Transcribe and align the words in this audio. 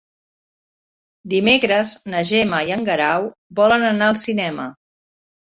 Dimecres 1.33 1.91
na 2.13 2.23
Gemma 2.31 2.63
i 2.71 2.75
en 2.79 2.87
Guerau 2.89 3.31
volen 3.61 3.89
anar 3.93 4.09
al 4.15 4.21
cinema. 4.27 4.71